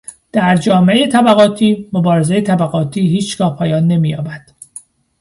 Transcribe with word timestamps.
در 0.31 0.55
جامعهٔ 0.55 1.07
طبقاتی 1.07 1.89
مبارزهٔ 1.93 2.41
طبقاتی 2.41 3.01
هیچگاه 3.01 3.57
پایان 3.59 3.87
نمییابد. 3.87 4.51